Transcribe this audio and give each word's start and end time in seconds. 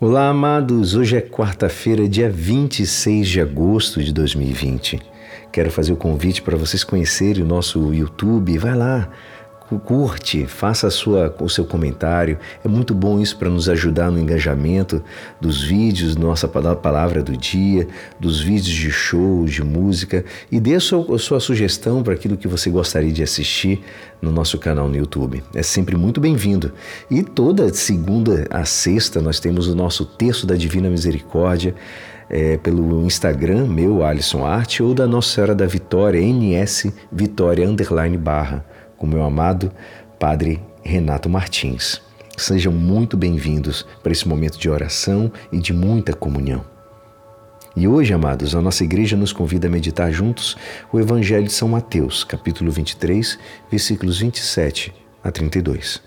Olá, 0.00 0.28
amados. 0.28 0.96
Hoje 0.96 1.16
é 1.16 1.20
quarta-feira, 1.20 2.08
dia 2.08 2.28
26 2.28 3.28
de 3.28 3.40
agosto 3.40 4.02
de 4.02 4.12
2020. 4.12 5.00
Quero 5.52 5.70
fazer 5.70 5.92
o 5.92 5.96
convite 5.96 6.42
para 6.42 6.56
vocês 6.56 6.82
conhecerem 6.82 7.44
o 7.44 7.46
nosso 7.46 7.94
YouTube. 7.94 8.58
Vai 8.58 8.74
lá, 8.74 9.08
curte, 9.78 10.46
faça 10.46 10.90
sua, 10.90 11.34
o 11.40 11.48
seu 11.48 11.64
comentário. 11.64 12.38
É 12.64 12.68
muito 12.68 12.94
bom 12.94 13.20
isso 13.20 13.36
para 13.36 13.48
nos 13.48 13.68
ajudar 13.68 14.10
no 14.10 14.18
engajamento 14.18 15.02
dos 15.40 15.62
vídeos, 15.62 16.16
nossa 16.16 16.46
palavra 16.46 17.22
do 17.22 17.36
dia, 17.36 17.88
dos 18.20 18.40
vídeos 18.40 18.66
de 18.66 18.90
show, 18.90 19.44
de 19.44 19.64
música 19.64 20.24
e 20.52 20.60
dê 20.60 20.74
a 20.74 20.80
sua, 20.80 21.16
a 21.16 21.18
sua 21.18 21.40
sugestão 21.40 22.02
para 22.02 22.14
aquilo 22.14 22.36
que 22.36 22.46
você 22.46 22.70
gostaria 22.70 23.12
de 23.12 23.22
assistir 23.22 23.82
no 24.20 24.30
nosso 24.30 24.58
canal 24.58 24.88
no 24.88 24.96
YouTube. 24.96 25.42
É 25.54 25.62
sempre 25.62 25.96
muito 25.96 26.20
bem-vindo. 26.20 26.72
E 27.10 27.22
toda 27.22 27.72
segunda 27.72 28.46
a 28.50 28.64
sexta 28.64 29.20
nós 29.20 29.40
temos 29.40 29.66
o 29.66 29.74
nosso 29.74 30.04
texto 30.04 30.46
da 30.46 30.56
Divina 30.56 30.88
Misericórdia. 30.88 31.74
É, 32.26 32.56
pelo 32.56 33.04
Instagram 33.04 33.66
meu, 33.66 34.02
Alisson 34.02 34.46
Arte, 34.46 34.82
ou 34.82 34.94
da 34.94 35.06
Nossa 35.06 35.28
Senhora 35.28 35.54
da 35.54 35.66
Vitória, 35.66 36.18
NS 36.18 36.90
Vitória 37.12 37.68
Underline 37.68 38.16
Barra 38.16 38.64
com 39.04 39.06
meu 39.06 39.22
amado 39.22 39.70
Padre 40.18 40.62
Renato 40.82 41.28
Martins. 41.28 42.00
Sejam 42.38 42.72
muito 42.72 43.18
bem-vindos 43.18 43.86
para 44.02 44.12
esse 44.12 44.26
momento 44.26 44.58
de 44.58 44.70
oração 44.70 45.30
e 45.52 45.58
de 45.58 45.74
muita 45.74 46.14
comunhão. 46.14 46.64
E 47.76 47.86
hoje, 47.86 48.14
amados, 48.14 48.54
a 48.54 48.62
nossa 48.62 48.82
igreja 48.82 49.14
nos 49.14 49.30
convida 49.30 49.68
a 49.68 49.70
meditar 49.70 50.10
juntos 50.10 50.56
o 50.90 50.98
Evangelho 50.98 51.44
de 51.44 51.52
São 51.52 51.68
Mateus, 51.68 52.24
capítulo 52.24 52.70
23, 52.70 53.38
versículos 53.70 54.20
27 54.20 54.94
a 55.22 55.30
32. 55.30 56.00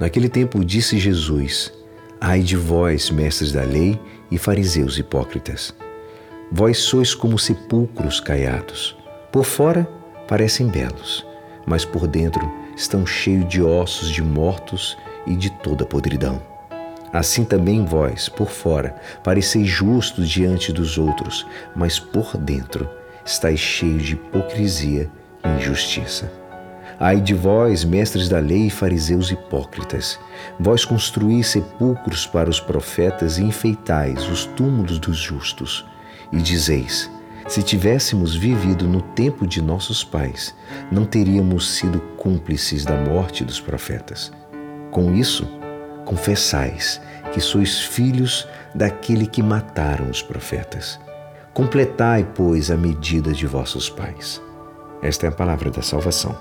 Naquele 0.00 0.30
tempo 0.30 0.64
disse 0.64 0.98
Jesus: 0.98 1.70
Ai 2.18 2.40
de 2.40 2.56
vós, 2.56 3.10
mestres 3.10 3.52
da 3.52 3.64
lei 3.64 4.00
e 4.30 4.38
fariseus 4.38 4.98
hipócritas! 4.98 5.74
Vós 6.50 6.78
sois 6.78 7.14
como 7.14 7.38
sepulcros 7.38 8.18
caiados. 8.18 8.96
Por 9.30 9.44
fora 9.44 9.86
parecem 10.28 10.68
belos, 10.68 11.26
mas 11.66 11.84
por 11.84 12.06
dentro 12.06 12.48
estão 12.76 13.04
cheios 13.04 13.48
de 13.48 13.62
ossos 13.62 14.10
de 14.10 14.22
mortos 14.22 14.96
e 15.26 15.34
de 15.34 15.50
toda 15.50 15.84
podridão. 15.84 16.40
Assim 17.12 17.44
também 17.44 17.84
vós, 17.84 18.28
por 18.28 18.50
fora, 18.50 18.94
pareceis 19.24 19.66
justos 19.66 20.28
diante 20.28 20.72
dos 20.72 20.98
outros, 20.98 21.46
mas 21.74 21.98
por 21.98 22.36
dentro 22.36 22.88
estáis 23.24 23.58
cheios 23.58 24.02
de 24.04 24.12
hipocrisia 24.12 25.10
e 25.44 25.48
injustiça. 25.48 26.30
Ai 27.00 27.20
de 27.20 27.32
vós, 27.32 27.84
mestres 27.84 28.28
da 28.28 28.40
lei 28.40 28.66
e 28.66 28.70
fariseus 28.70 29.30
hipócritas, 29.30 30.18
vós 30.58 30.84
construís 30.84 31.46
sepulcros 31.46 32.26
para 32.26 32.50
os 32.50 32.60
profetas 32.60 33.38
e 33.38 33.44
enfeitais 33.44 34.28
os 34.28 34.44
túmulos 34.44 34.98
dos 34.98 35.16
justos, 35.16 35.86
e 36.32 36.38
dizeis: 36.42 37.10
se 37.48 37.62
tivéssemos 37.62 38.36
vivido 38.36 38.86
no 38.86 39.00
tempo 39.00 39.46
de 39.46 39.62
nossos 39.62 40.04
pais, 40.04 40.54
não 40.92 41.06
teríamos 41.06 41.70
sido 41.70 41.98
cúmplices 42.18 42.84
da 42.84 42.94
morte 42.94 43.42
dos 43.42 43.58
profetas. 43.58 44.30
Com 44.90 45.14
isso, 45.14 45.48
confessais 46.04 47.00
que 47.32 47.40
sois 47.40 47.80
filhos 47.80 48.46
daquele 48.74 49.26
que 49.26 49.42
mataram 49.42 50.10
os 50.10 50.22
profetas. 50.22 51.00
Completai, 51.54 52.28
pois, 52.34 52.70
a 52.70 52.76
medida 52.76 53.32
de 53.32 53.46
vossos 53.46 53.88
pais. 53.88 54.42
Esta 55.00 55.26
é 55.26 55.28
a 55.30 55.32
palavra 55.32 55.70
da 55.70 55.80
salvação. 55.80 56.36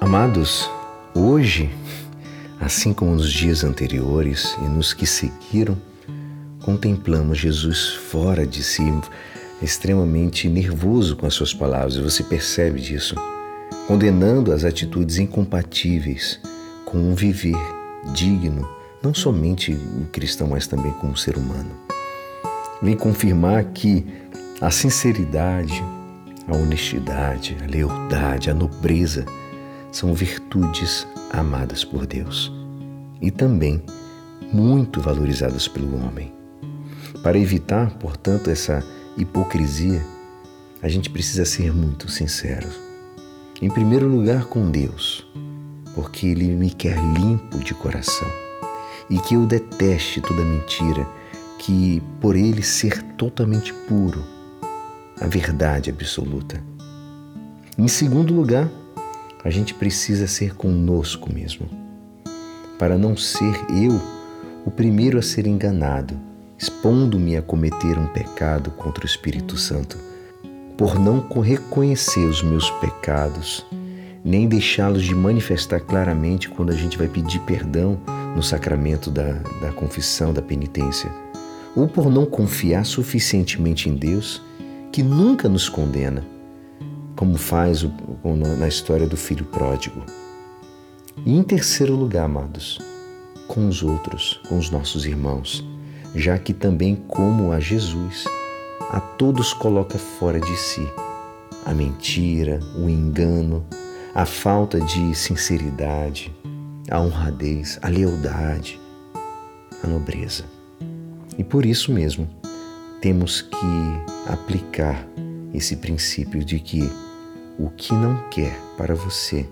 Amados, 0.00 0.70
hoje, 1.12 1.74
assim 2.60 2.94
como 2.94 3.12
nos 3.12 3.32
dias 3.32 3.64
anteriores 3.64 4.56
e 4.60 4.68
nos 4.68 4.94
que 4.94 5.04
seguiram, 5.04 5.76
contemplamos 6.66 7.38
Jesus 7.38 7.90
fora 7.90 8.44
de 8.44 8.60
si, 8.60 8.82
extremamente 9.62 10.48
nervoso 10.48 11.14
com 11.14 11.24
as 11.24 11.32
suas 11.32 11.54
palavras, 11.54 11.96
você 11.96 12.24
percebe 12.24 12.80
disso, 12.80 13.14
condenando 13.86 14.52
as 14.52 14.64
atitudes 14.64 15.18
incompatíveis 15.18 16.40
com 16.84 16.98
um 16.98 17.14
viver 17.14 17.56
digno, 18.12 18.68
não 19.00 19.14
somente 19.14 19.72
o 19.72 20.06
cristão, 20.10 20.48
mas 20.48 20.66
também 20.66 20.90
como 20.94 21.16
ser 21.16 21.36
humano. 21.36 21.70
Vem 22.82 22.96
confirmar 22.96 23.66
que 23.66 24.04
a 24.60 24.68
sinceridade, 24.68 25.84
a 26.48 26.56
honestidade, 26.56 27.56
a 27.62 27.66
lealdade, 27.70 28.50
a 28.50 28.54
nobreza 28.54 29.24
são 29.92 30.12
virtudes 30.12 31.06
amadas 31.30 31.84
por 31.84 32.06
Deus 32.06 32.52
e 33.22 33.30
também 33.30 33.84
muito 34.52 35.00
valorizadas 35.00 35.68
pelo 35.68 36.04
homem. 36.04 36.34
Para 37.26 37.40
evitar, 37.40 37.90
portanto, 37.98 38.50
essa 38.50 38.86
hipocrisia, 39.16 40.00
a 40.80 40.88
gente 40.88 41.10
precisa 41.10 41.44
ser 41.44 41.74
muito 41.74 42.08
sincero. 42.08 42.68
Em 43.60 43.68
primeiro 43.68 44.06
lugar, 44.06 44.44
com 44.44 44.70
Deus, 44.70 45.26
porque 45.92 46.28
Ele 46.28 46.46
me 46.46 46.70
quer 46.70 46.96
limpo 46.96 47.58
de 47.58 47.74
coração 47.74 48.28
e 49.10 49.18
que 49.18 49.34
eu 49.34 49.44
deteste 49.44 50.20
toda 50.20 50.44
mentira, 50.44 51.04
que 51.58 52.00
por 52.20 52.36
Ele 52.36 52.62
ser 52.62 53.02
totalmente 53.16 53.74
puro, 53.74 54.22
a 55.20 55.26
verdade 55.26 55.90
absoluta. 55.90 56.62
Em 57.76 57.88
segundo 57.88 58.32
lugar, 58.32 58.70
a 59.42 59.50
gente 59.50 59.74
precisa 59.74 60.28
ser 60.28 60.54
conosco 60.54 61.28
mesmo, 61.34 61.68
para 62.78 62.96
não 62.96 63.16
ser 63.16 63.52
eu 63.70 64.00
o 64.64 64.70
primeiro 64.70 65.18
a 65.18 65.22
ser 65.22 65.48
enganado 65.48 66.25
expondo-me 66.58 67.36
a 67.36 67.42
cometer 67.42 67.98
um 67.98 68.06
pecado 68.06 68.70
contra 68.70 69.04
o 69.04 69.06
Espírito 69.06 69.56
Santo, 69.56 69.98
por 70.76 70.98
não 70.98 71.20
reconhecer 71.40 72.24
os 72.24 72.42
meus 72.42 72.70
pecados, 72.70 73.64
nem 74.24 74.48
deixá-los 74.48 75.04
de 75.04 75.14
manifestar 75.14 75.80
claramente 75.80 76.48
quando 76.48 76.70
a 76.70 76.74
gente 76.74 76.98
vai 76.98 77.08
pedir 77.08 77.40
perdão 77.40 77.98
no 78.34 78.42
sacramento 78.42 79.10
da, 79.10 79.34
da 79.60 79.72
confissão, 79.72 80.32
da 80.32 80.42
penitência, 80.42 81.10
ou 81.74 81.86
por 81.86 82.10
não 82.10 82.26
confiar 82.26 82.84
suficientemente 82.84 83.88
em 83.88 83.94
Deus, 83.94 84.42
que 84.90 85.02
nunca 85.02 85.48
nos 85.48 85.68
condena, 85.68 86.24
como 87.14 87.36
faz 87.36 87.82
o, 87.82 87.92
na 88.58 88.68
história 88.68 89.06
do 89.06 89.16
filho 89.16 89.44
pródigo. 89.44 90.02
E 91.24 91.36
em 91.36 91.42
terceiro 91.42 91.94
lugar, 91.94 92.24
amados, 92.24 92.78
com 93.46 93.68
os 93.68 93.82
outros, 93.82 94.40
com 94.48 94.58
os 94.58 94.70
nossos 94.70 95.06
irmãos 95.06 95.64
já 96.16 96.38
que 96.38 96.52
também, 96.52 96.96
como 97.06 97.52
a 97.52 97.60
Jesus, 97.60 98.24
a 98.90 99.00
todos 99.00 99.52
coloca 99.52 99.98
fora 99.98 100.40
de 100.40 100.56
si 100.56 100.86
a 101.66 101.74
mentira, 101.74 102.60
o 102.76 102.88
engano, 102.88 103.66
a 104.14 104.24
falta 104.24 104.80
de 104.80 105.12
sinceridade, 105.16 106.32
a 106.88 107.00
honradez, 107.00 107.76
a 107.82 107.88
lealdade, 107.88 108.80
a 109.82 109.86
nobreza. 109.88 110.44
E 111.36 111.42
por 111.42 111.66
isso 111.66 111.92
mesmo, 111.92 112.28
temos 113.00 113.42
que 113.42 114.32
aplicar 114.32 115.04
esse 115.52 115.76
princípio 115.76 116.44
de 116.44 116.60
que 116.60 116.88
o 117.58 117.68
que 117.70 117.92
não 117.92 118.16
quer 118.30 118.56
para 118.76 118.94
você, 118.94 119.44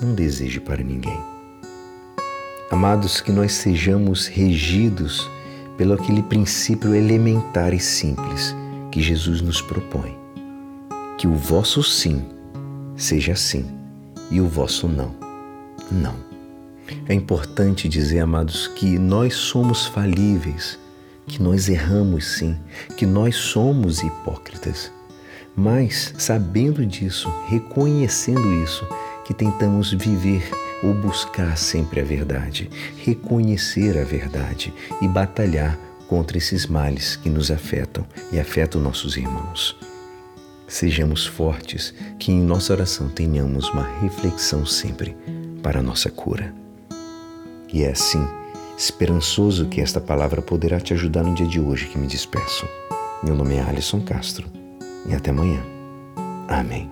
não 0.00 0.14
deseje 0.14 0.60
para 0.60 0.84
ninguém. 0.84 1.18
Amados, 2.70 3.20
que 3.20 3.32
nós 3.32 3.52
sejamos 3.52 4.28
regidos 4.28 5.28
pelo 5.78 5.94
aquele 5.94 6.22
princípio 6.22 6.92
elementar 6.92 7.72
e 7.72 7.78
simples 7.78 8.54
que 8.90 9.00
Jesus 9.00 9.40
nos 9.40 9.62
propõe. 9.62 10.18
Que 11.16 11.28
o 11.28 11.34
vosso 11.34 11.82
sim 11.84 12.26
seja 12.96 13.36
sim 13.36 13.64
e 14.28 14.40
o 14.40 14.48
vosso 14.48 14.88
não, 14.88 15.14
não. 15.90 16.16
É 17.08 17.14
importante 17.14 17.88
dizer, 17.88 18.18
amados, 18.18 18.66
que 18.66 18.98
nós 18.98 19.34
somos 19.34 19.86
falíveis, 19.86 20.78
que 21.26 21.40
nós 21.40 21.68
erramos 21.68 22.26
sim, 22.26 22.56
que 22.96 23.06
nós 23.06 23.36
somos 23.36 24.02
hipócritas. 24.02 24.90
Mas, 25.54 26.12
sabendo 26.18 26.84
disso, 26.84 27.32
reconhecendo 27.46 28.52
isso, 28.62 28.86
que 29.24 29.34
tentamos 29.34 29.92
viver 29.92 30.50
ou 30.82 30.94
buscar 30.94 31.56
sempre 31.56 32.00
a 32.00 32.04
verdade, 32.04 32.70
reconhecer 32.96 33.98
a 33.98 34.04
verdade 34.04 34.72
e 35.00 35.08
batalhar 35.08 35.78
contra 36.08 36.38
esses 36.38 36.66
males 36.66 37.16
que 37.16 37.28
nos 37.28 37.50
afetam 37.50 38.06
e 38.32 38.40
afetam 38.40 38.80
nossos 38.80 39.16
irmãos. 39.16 39.76
Sejamos 40.66 41.26
fortes, 41.26 41.94
que 42.18 42.30
em 42.30 42.40
nossa 42.40 42.72
oração 42.72 43.08
tenhamos 43.08 43.68
uma 43.70 43.86
reflexão 44.00 44.66
sempre 44.66 45.16
para 45.62 45.80
a 45.80 45.82
nossa 45.82 46.10
cura. 46.10 46.54
E 47.72 47.82
é 47.82 47.90
assim, 47.90 48.26
esperançoso 48.76 49.66
que 49.66 49.80
esta 49.80 50.00
palavra 50.00 50.42
poderá 50.42 50.80
te 50.80 50.92
ajudar 50.94 51.22
no 51.22 51.34
dia 51.34 51.46
de 51.46 51.60
hoje 51.60 51.86
que 51.86 51.98
me 51.98 52.06
despeço. 52.06 52.66
Meu 53.22 53.34
nome 53.34 53.56
é 53.56 53.62
Alisson 53.62 54.00
Castro 54.00 54.46
e 55.06 55.14
até 55.14 55.30
amanhã. 55.30 55.60
Amém. 56.46 56.90